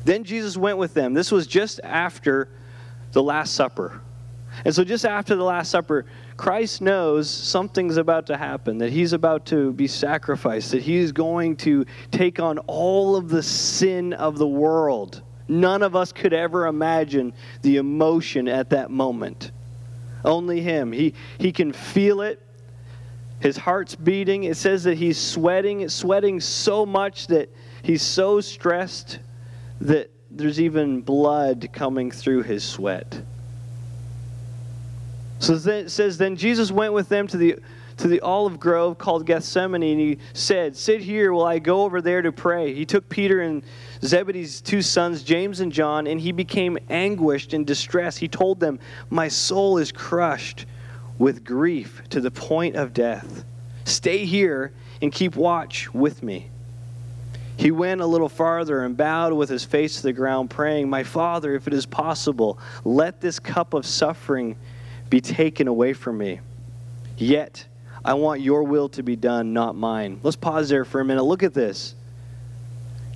[0.05, 1.13] Then Jesus went with them.
[1.13, 2.49] This was just after
[3.11, 4.01] the Last Supper.
[4.65, 6.05] And so, just after the Last Supper,
[6.39, 11.57] Christ knows something's about to happen, that he's about to be sacrificed, that he's going
[11.57, 15.21] to take on all of the sin of the world.
[15.49, 19.51] None of us could ever imagine the emotion at that moment.
[20.23, 20.93] Only him.
[20.93, 22.41] He, he can feel it.
[23.41, 24.45] His heart's beating.
[24.45, 29.19] It says that he's sweating, sweating so much that he's so stressed
[29.81, 33.23] that there's even blood coming through his sweat.
[35.49, 37.57] So it says, Then Jesus went with them to the,
[37.97, 42.01] to the olive grove called Gethsemane, and he said, Sit here while I go over
[42.01, 42.75] there to pray.
[42.75, 43.63] He took Peter and
[44.03, 48.19] Zebedee's two sons, James and John, and he became anguished and distressed.
[48.19, 48.77] He told them,
[49.09, 50.67] My soul is crushed
[51.17, 53.43] with grief to the point of death.
[53.85, 56.51] Stay here and keep watch with me.
[57.57, 61.03] He went a little farther and bowed with his face to the ground, praying, My
[61.03, 64.55] Father, if it is possible, let this cup of suffering
[65.09, 66.39] be taken away from me.
[67.17, 67.65] Yet,
[68.03, 70.19] I want your will to be done, not mine.
[70.23, 71.23] Let's pause there for a minute.
[71.23, 71.95] Look at this.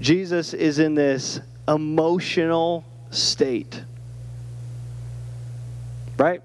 [0.02, 3.84] Jesus is in this emotional state.
[6.18, 6.42] Right?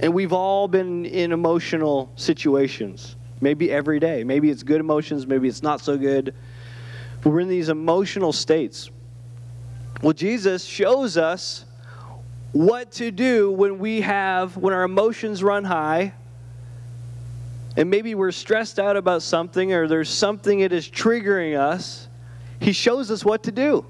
[0.00, 3.16] And we've all been in emotional situations.
[3.40, 4.22] Maybe every day.
[4.24, 6.34] Maybe it's good emotions, maybe it's not so good.
[7.24, 8.90] We're in these emotional states.
[10.02, 11.64] Well, Jesus shows us
[12.52, 16.14] what to do when we have, when our emotions run high,
[17.76, 22.08] and maybe we're stressed out about something or there's something that is triggering us.
[22.58, 23.86] He shows us what to do.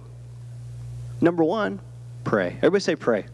[1.20, 1.80] Number one,
[2.24, 2.56] pray.
[2.56, 3.26] Everybody say pray.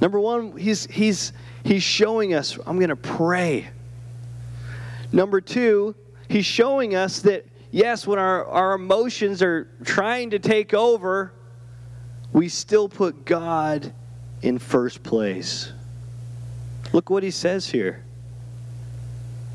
[0.00, 3.68] Number one, he's, he's, he's showing us, I'm going to pray.
[5.12, 5.94] Number two,
[6.28, 11.32] he's showing us that, yes, when our, our emotions are trying to take over,
[12.32, 13.92] we still put God
[14.42, 15.72] in first place.
[16.92, 18.04] Look what he says here.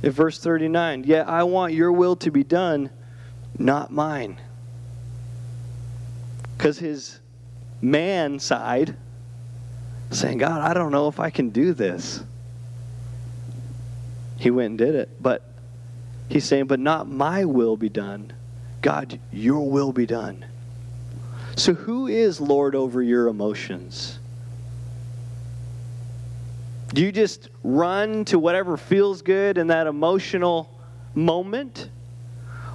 [0.02, 2.90] In verse 39, yet I want your will to be done,
[3.58, 4.40] not mine.
[6.58, 7.20] Because his
[7.82, 8.96] man side
[10.12, 12.24] saying, God, I don't know if I can do this.
[14.38, 15.10] He went and did it.
[15.22, 15.50] But
[16.30, 18.34] he's saying, But not my will be done.
[18.82, 20.46] God, your will be done.
[21.56, 24.20] So, who is Lord over your emotions?
[26.94, 30.70] Do you just run to whatever feels good in that emotional
[31.16, 31.90] moment?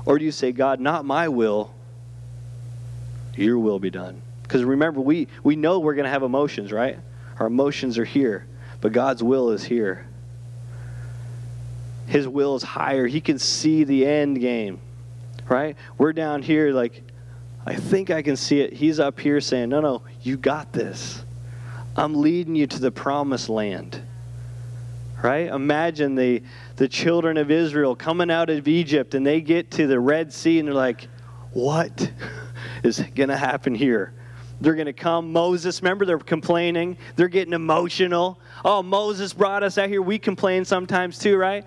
[0.04, 1.72] Or do you say, God, not my will,
[3.36, 4.22] your will be done?
[4.42, 6.98] Because remember, we, we know we're going to have emotions, right?
[7.38, 8.46] Our emotions are here,
[8.80, 10.06] but God's will is here.
[12.06, 13.06] His will is higher.
[13.06, 14.80] He can see the end game,
[15.48, 15.76] right?
[15.98, 17.04] We're down here, like,
[17.68, 18.72] I think I can see it.
[18.72, 21.22] He's up here saying, No, no, you got this.
[21.94, 24.00] I'm leading you to the promised land.
[25.22, 25.48] Right?
[25.48, 26.42] Imagine the,
[26.76, 30.60] the children of Israel coming out of Egypt and they get to the Red Sea
[30.60, 31.08] and they're like,
[31.52, 32.10] What
[32.82, 34.14] is going to happen here?
[34.62, 35.30] They're going to come.
[35.30, 36.96] Moses, remember, they're complaining.
[37.16, 38.40] They're getting emotional.
[38.64, 40.00] Oh, Moses brought us out here.
[40.00, 41.66] We complain sometimes too, right?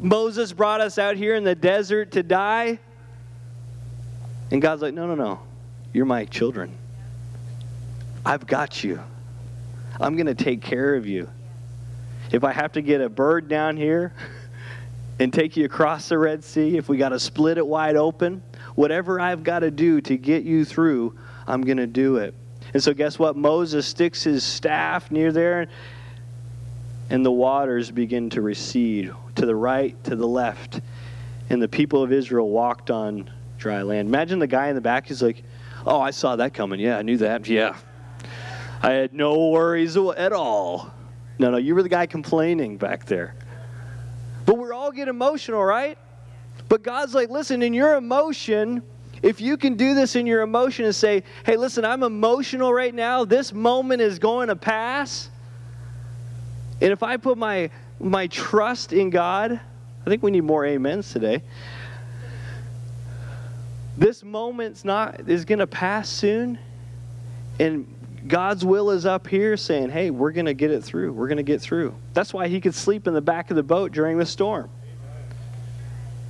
[0.00, 2.78] Moses brought us out here in the desert to die.
[4.50, 5.40] And God's like, no, no, no.
[5.92, 6.76] You're my children.
[8.26, 9.00] I've got you.
[10.00, 11.28] I'm going to take care of you.
[12.32, 14.12] If I have to get a bird down here
[15.18, 18.42] and take you across the Red Sea, if we got to split it wide open,
[18.74, 22.34] whatever I've got to do to get you through, I'm going to do it.
[22.72, 23.36] And so, guess what?
[23.36, 25.68] Moses sticks his staff near there,
[27.10, 30.80] and the waters begin to recede to the right, to the left.
[31.50, 33.30] And the people of Israel walked on
[33.64, 34.06] dry land.
[34.06, 35.42] Imagine the guy in the back is like,
[35.86, 36.78] Oh, I saw that coming.
[36.80, 37.46] Yeah, I knew that.
[37.46, 37.76] Yeah.
[38.82, 40.92] I had no worries at all.
[41.38, 43.34] No, no, you were the guy complaining back there.
[44.44, 45.96] But we're all get emotional, right?
[46.68, 48.82] But God's like, listen, in your emotion,
[49.22, 52.94] if you can do this in your emotion and say, hey, listen, I'm emotional right
[52.94, 55.30] now, this moment is going to pass,
[56.82, 61.10] And if I put my my trust in God, I think we need more amens
[61.10, 61.42] today.
[63.96, 66.58] This moment's not is going to pass soon
[67.58, 67.86] and
[68.26, 71.12] God's will is up here saying, "Hey, we're going to get it through.
[71.12, 73.62] We're going to get through." That's why he could sleep in the back of the
[73.62, 74.70] boat during the storm.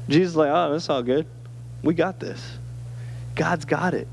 [0.08, 1.26] Jesus like, "Oh, that's all good.
[1.82, 2.58] We got this.
[3.36, 4.08] God's got it."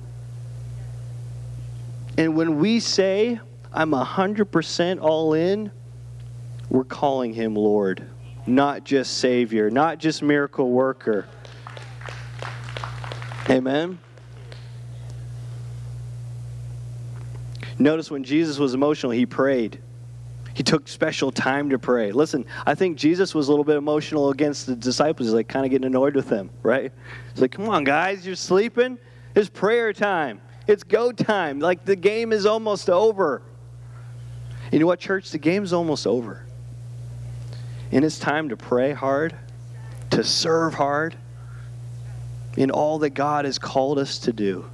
[2.17, 3.39] And when we say,
[3.73, 5.71] "I'm 100% all in,"
[6.69, 8.03] we're calling him Lord,
[8.45, 11.25] not just Savior, not just miracle worker.
[13.51, 13.99] Amen.
[17.77, 19.77] Notice when Jesus was emotional, he prayed.
[20.53, 22.13] He took special time to pray.
[22.13, 25.27] Listen, I think Jesus was a little bit emotional against the disciples.
[25.27, 26.93] He's like kind of getting annoyed with them, right?
[27.33, 28.97] He's like, come on, guys, you're sleeping?
[29.35, 30.39] It's prayer time.
[30.67, 31.59] It's go time.
[31.59, 33.41] Like the game is almost over.
[34.71, 35.29] You know what, church?
[35.31, 36.45] The game's almost over.
[37.91, 39.35] And it's time to pray hard,
[40.11, 41.17] to serve hard
[42.57, 44.65] in all that God has called us to do.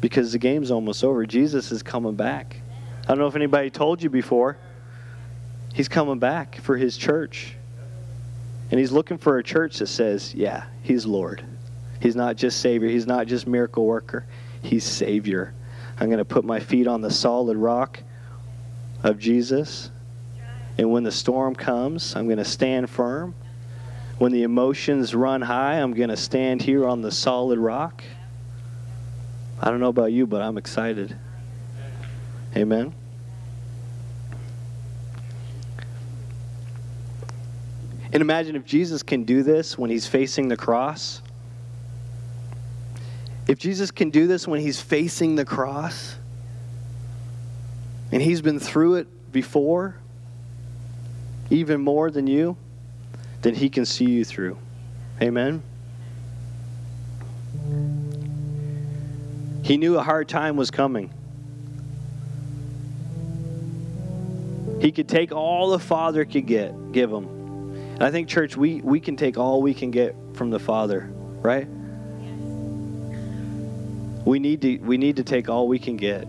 [0.00, 1.24] Because the game's almost over.
[1.26, 2.56] Jesus is coming back.
[3.04, 4.58] I don't know if anybody told you before.
[5.72, 7.54] He's coming back for his church.
[8.70, 11.44] And he's looking for a church that says, yeah, he's Lord.
[12.00, 14.26] He's not just Savior, he's not just miracle worker,
[14.62, 15.54] he's Savior.
[15.98, 18.02] I'm going to put my feet on the solid rock
[19.02, 19.90] of Jesus.
[20.76, 23.34] And when the storm comes, I'm going to stand firm.
[24.18, 28.04] When the emotions run high, I'm going to stand here on the solid rock.
[29.60, 31.16] I don't know about you, but I'm excited.
[32.56, 32.94] Amen.
[38.12, 41.20] And imagine if Jesus can do this when he's facing the cross.
[43.48, 46.16] If Jesus can do this when he's facing the cross,
[48.12, 49.96] and he's been through it before,
[51.50, 52.56] even more than you,
[53.44, 54.56] then he can see you through.
[55.20, 55.62] Amen.
[59.62, 61.12] He knew a hard time was coming.
[64.80, 67.26] He could take all the Father could get, give him.
[67.94, 71.10] And I think, church, we, we can take all we can get from the Father,
[71.42, 71.68] right?
[74.24, 76.26] We need to we need to take all we can get.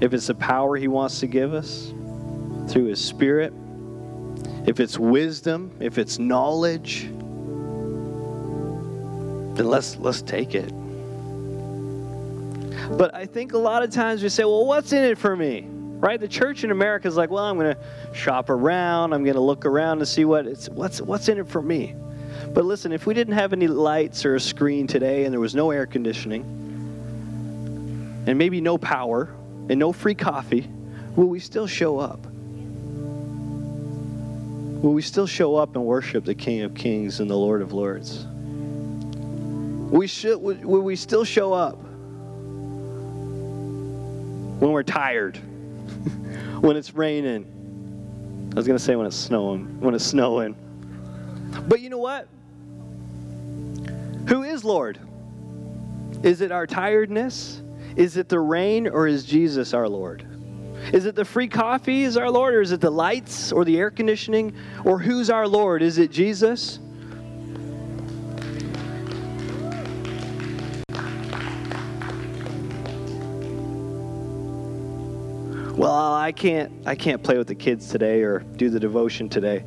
[0.00, 1.92] If it's the power he wants to give us
[2.68, 3.52] through his spirit,
[4.66, 7.02] if it's wisdom, if it's knowledge,
[9.54, 10.72] then let's let's take it.
[12.96, 15.66] But I think a lot of times we say, well, what's in it for me?
[15.66, 16.20] Right?
[16.20, 17.80] The church in America is like, well, I'm going to
[18.14, 19.12] shop around.
[19.12, 21.94] I'm going to look around to see what it's what's what's in it for me.
[22.52, 25.54] But listen, if we didn't have any lights or a screen today and there was
[25.54, 26.42] no air conditioning
[28.26, 29.28] and maybe no power
[29.68, 30.68] and no free coffee,
[31.16, 32.26] will we still show up?
[34.84, 37.72] Will we still show up and worship the King of Kings and the Lord of
[37.72, 38.26] Lords?
[39.90, 41.78] We should, will we still show up
[44.60, 45.38] when we're tired,
[46.60, 48.50] when it's raining?
[48.52, 50.54] I was going to say when it's snowing, when it's snowing.
[51.66, 52.28] But you know what?
[54.28, 54.98] Who is Lord?
[56.22, 57.62] Is it our tiredness?
[57.96, 60.33] Is it the rain or is Jesus our Lord?
[60.92, 63.78] Is it the free coffee is our Lord, or is it the lights or the
[63.78, 64.54] air conditioning?
[64.84, 65.82] Or who's our Lord?
[65.82, 66.78] Is it Jesus?
[75.76, 79.64] Well, I can't I can't play with the kids today or do the devotion today.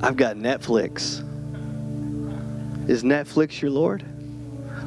[0.00, 1.24] I've got Netflix.
[2.88, 4.04] Is Netflix your Lord?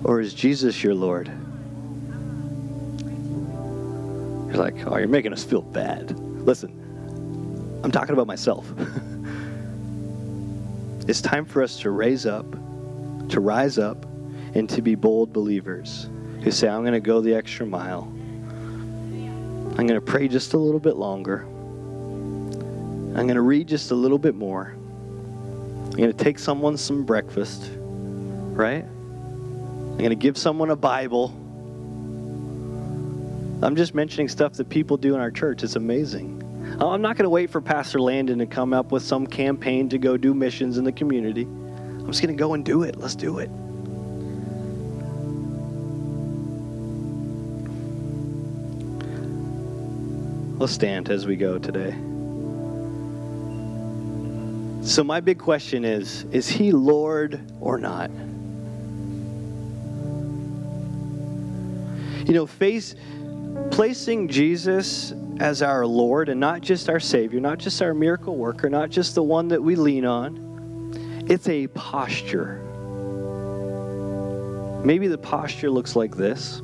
[0.03, 1.31] Or is Jesus your Lord?
[4.51, 6.11] You're like, oh, you're making us feel bad.
[6.45, 8.69] Listen, I'm talking about myself.
[11.07, 12.51] it's time for us to raise up,
[13.29, 14.05] to rise up,
[14.53, 16.09] and to be bold believers
[16.41, 18.11] who say, I'm going to go the extra mile.
[19.77, 21.43] I'm going to pray just a little bit longer.
[21.43, 24.75] I'm going to read just a little bit more.
[24.75, 28.83] I'm going to take someone some breakfast, right?
[28.83, 31.37] I'm going to give someone a Bible.
[33.63, 35.61] I'm just mentioning stuff that people do in our church.
[35.63, 36.41] It's amazing.
[36.81, 39.87] Uh, I'm not going to wait for Pastor Landon to come up with some campaign
[39.89, 41.43] to go do missions in the community.
[41.43, 42.97] I'm just going to go and do it.
[42.97, 43.51] Let's do it.
[50.59, 51.91] Let's stand as we go today.
[54.83, 58.09] So, my big question is Is he Lord or not?
[62.27, 62.95] You know, face
[63.71, 68.69] placing Jesus as our Lord and not just our Savior, not just our miracle worker,
[68.69, 72.61] not just the one that we lean on, it's a posture.
[74.83, 76.61] Maybe the posture looks like this.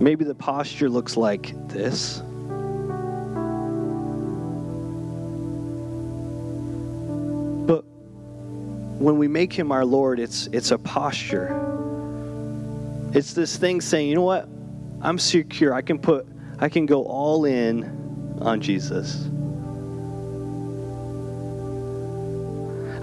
[0.00, 2.18] Maybe the posture looks like this.
[7.66, 7.84] But
[8.98, 11.58] when we make him our Lord, it's, it's a posture.
[13.14, 14.48] It's this thing saying, you know what?
[15.02, 15.74] I'm secure.
[15.74, 16.26] I can put,
[16.58, 19.28] I can go all in on Jesus.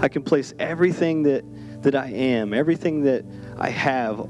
[0.02, 1.44] I can place everything that,
[1.82, 3.24] that I am, everything that
[3.58, 4.20] I have,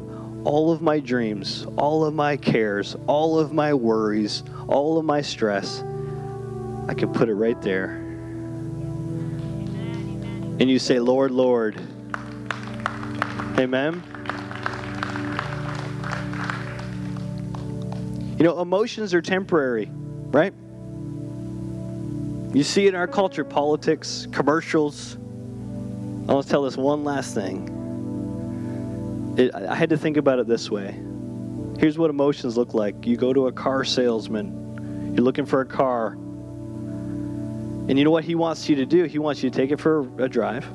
[0.45, 5.21] all of my dreams, all of my cares, all of my worries, all of my
[5.21, 5.85] stress,
[6.89, 7.91] I can put it right there.
[10.59, 11.81] And you say, Lord, Lord.
[13.59, 14.03] Amen.
[18.41, 20.55] You know, emotions are temporary, right?
[22.55, 25.17] You see in our culture, politics, commercials.
[26.27, 29.35] I want to tell this one last thing.
[29.37, 30.99] It, I had to think about it this way.
[31.79, 35.67] Here's what emotions look like you go to a car salesman, you're looking for a
[35.67, 39.05] car, and you know what he wants you to do?
[39.05, 40.67] He wants you to take it for a drive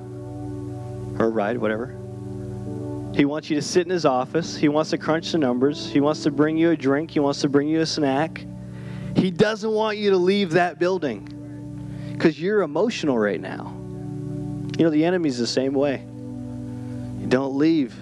[1.17, 1.97] or a ride, whatever.
[3.15, 4.57] He wants you to sit in his office.
[4.57, 5.89] He wants to crunch the numbers.
[5.89, 7.11] He wants to bring you a drink.
[7.11, 8.45] He wants to bring you a snack.
[9.15, 13.73] He doesn't want you to leave that building because you're emotional right now.
[14.77, 16.01] You know, the enemy's the same way.
[17.21, 17.95] You don't leave.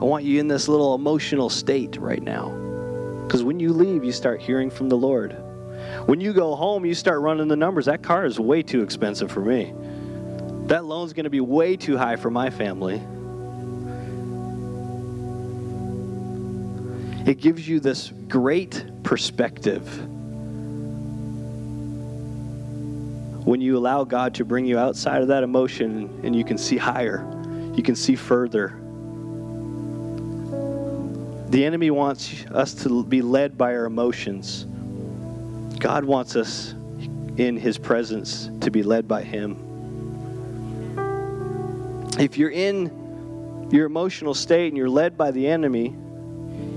[0.00, 2.48] I want you in this little emotional state right now.
[3.24, 5.36] Because when you leave, you start hearing from the Lord.
[6.06, 7.86] When you go home, you start running the numbers.
[7.86, 9.72] That car is way too expensive for me.
[10.66, 13.00] That loan's going to be way too high for my family.
[17.26, 19.84] It gives you this great perspective
[23.44, 26.76] when you allow God to bring you outside of that emotion and you can see
[26.76, 27.24] higher,
[27.74, 28.78] you can see further.
[31.50, 34.64] The enemy wants us to be led by our emotions.
[35.80, 36.74] God wants us
[37.36, 39.62] in his presence to be led by him.
[42.20, 45.94] If you're in your emotional state and you're led by the enemy,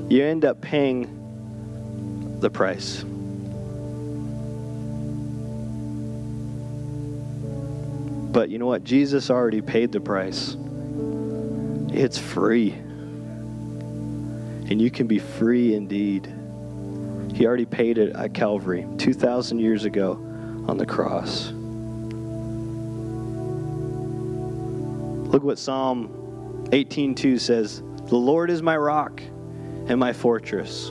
[0.09, 3.03] you end up paying the price.
[8.31, 8.83] But you know what?
[8.83, 10.55] Jesus already paid the price.
[11.89, 12.71] It's free.
[12.71, 16.33] And you can be free indeed.
[17.33, 20.13] He already paid it at Calvary 2,000 years ago
[20.67, 21.51] on the cross.
[25.31, 29.21] Look what Psalm 18:2 says, "The Lord is my rock
[29.89, 30.89] and my fortress,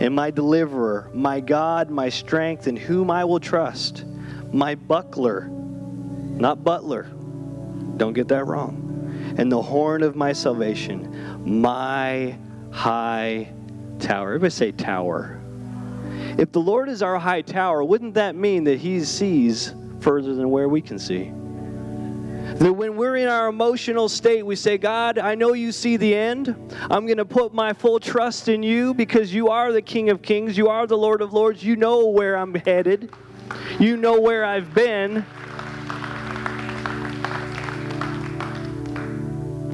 [0.00, 4.04] and my deliverer, my God, my strength, in whom I will trust,
[4.52, 7.10] my buckler, not butler.
[7.96, 9.34] Don't get that wrong.
[9.36, 12.38] And the horn of my salvation, my
[12.70, 13.52] high
[13.98, 14.28] tower.
[14.28, 15.40] Everybody say tower.
[16.38, 20.48] If the Lord is our high tower, wouldn't that mean that He sees further than
[20.50, 21.32] where we can see?
[22.60, 26.14] That when we're in our emotional state, we say, God, I know you see the
[26.14, 26.54] end.
[26.90, 30.20] I'm going to put my full trust in you because you are the King of
[30.20, 30.58] Kings.
[30.58, 31.64] You are the Lord of Lords.
[31.64, 33.14] You know where I'm headed,
[33.78, 35.24] you know where I've been.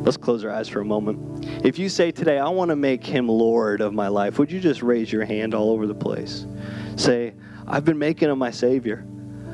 [0.04, 1.44] Let's close our eyes for a moment.
[1.66, 4.60] If you say today, I want to make him Lord of my life, would you
[4.60, 6.46] just raise your hand all over the place?
[6.94, 7.34] Say,
[7.66, 9.04] I've been making him my Savior.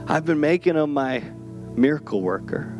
[0.07, 1.21] I've been making him my
[1.75, 2.79] miracle worker.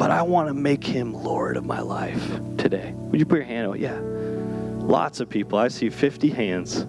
[0.00, 2.26] But I want to make him Lord of my life
[2.56, 2.94] today.
[2.94, 3.78] Would you put your hand out?
[3.78, 3.98] Yeah.
[4.00, 5.58] Lots of people.
[5.58, 6.86] I see 50 hands.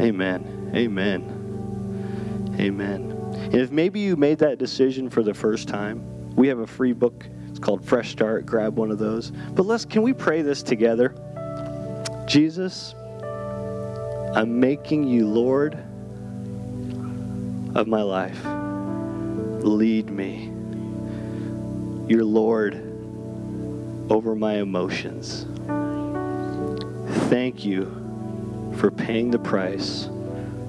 [0.00, 0.70] Amen.
[0.76, 2.54] Amen.
[2.60, 3.10] Amen.
[3.34, 6.92] And if maybe you made that decision for the first time, we have a free
[6.92, 8.46] book it's called Fresh Start.
[8.46, 9.32] Grab one of those.
[9.32, 11.16] But let's can we pray this together?
[12.28, 12.94] Jesus,
[14.36, 15.74] I'm making you Lord
[17.74, 18.38] of my life.
[19.64, 20.53] Lead me.
[22.06, 22.74] You're Lord
[24.10, 25.46] over my emotions.
[27.30, 30.10] Thank you for paying the price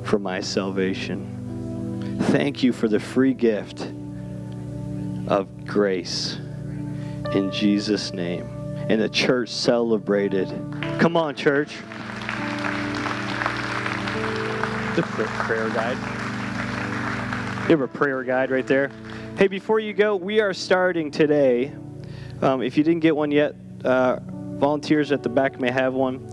[0.04, 2.18] for my salvation.
[2.28, 3.82] Thank you for the free gift
[5.28, 6.38] of grace
[7.34, 8.48] in Jesus' name.
[8.88, 10.48] And the church celebrated.
[11.00, 11.76] Come on, church.
[14.96, 15.98] The prayer guide.
[17.64, 18.90] You have a prayer guide right there.
[19.38, 21.74] Hey, before you go, we are starting today.
[22.42, 26.26] Um, if you didn't get one yet, uh, volunteers at the back may have one.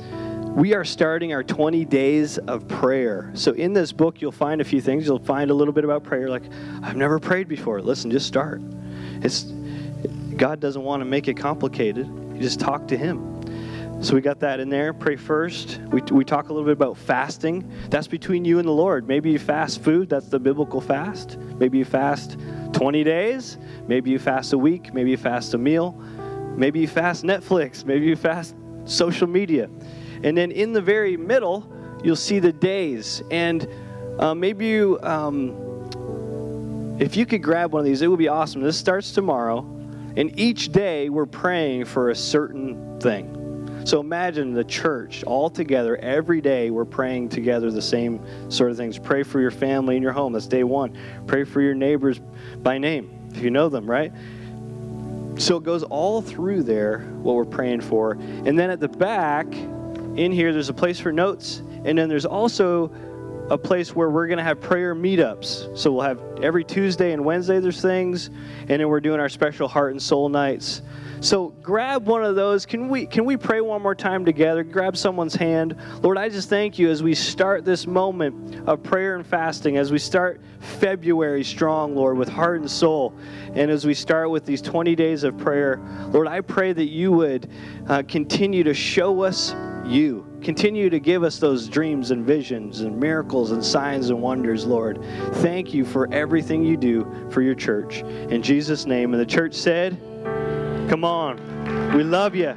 [0.55, 3.33] we are starting our 20 days of prayer.
[3.35, 5.05] So, in this book, you'll find a few things.
[5.05, 6.45] You'll find a little bit about prayer, like,
[6.81, 7.83] I've never prayed before.
[7.83, 8.63] Listen, just start.
[9.21, 9.43] It's,
[10.37, 14.01] God doesn't want to make it complicated, you just talk to Him.
[14.01, 14.93] So, we got that in there.
[14.93, 15.81] Pray first.
[15.91, 17.69] We, we talk a little bit about fasting.
[17.91, 19.09] That's between you and the Lord.
[19.09, 21.37] Maybe you fast food, that's the biblical fast.
[21.59, 22.39] Maybe you fast
[22.73, 23.59] 20 days.
[23.87, 24.93] Maybe you fast a week.
[24.93, 25.93] Maybe you fast a meal.
[26.57, 27.85] Maybe you fast Netflix.
[27.85, 28.55] Maybe you fast
[28.85, 29.71] social media.
[30.23, 31.71] And then in the very middle,
[32.05, 33.23] you'll see the days.
[33.31, 33.69] And
[34.19, 38.63] uh, maybe you, um, if you could grab one of these, it would be awesome.
[38.63, 39.61] This starts tomorrow.
[40.17, 43.42] And each day, we're praying for a certain thing.
[43.85, 46.71] So imagine the church all together every day.
[46.71, 48.21] We're praying together the same
[48.51, 48.99] sort of things.
[48.99, 50.33] Pray for your family in your home.
[50.33, 50.97] That's day one.
[51.27, 52.21] Pray for your neighbors
[52.63, 54.13] by name if you know them, right?
[55.39, 58.13] So it goes all through there what we're praying for.
[58.13, 59.47] And then at the back,
[60.17, 61.63] in here, there's a place for notes.
[61.85, 62.93] And then there's also
[63.51, 65.77] a place where we're going to have prayer meetups.
[65.77, 68.29] So we'll have every Tuesday and Wednesday, there's things.
[68.61, 70.83] And then we're doing our special heart and soul nights
[71.23, 72.67] so grab one of those.
[72.67, 74.65] Can we can we pray one more time together?
[74.65, 75.77] Grab someone's hand.
[76.03, 79.93] Lord, I just thank you as we start this moment of prayer and fasting, as
[79.93, 83.15] we start February strong, Lord, with heart and soul,
[83.55, 87.13] and as we start with these 20 days of prayer, Lord, I pray that you
[87.13, 87.49] would
[87.89, 89.55] uh, continue to show us
[89.85, 90.27] you.
[90.43, 95.01] Continue to give us those dreams and visions and miracles and signs and wonders, Lord.
[95.35, 98.01] Thank you for everything you do for your church.
[98.01, 99.13] In Jesus' name.
[99.13, 100.01] And the church said,
[100.89, 101.39] Come on.
[101.97, 102.55] We love you.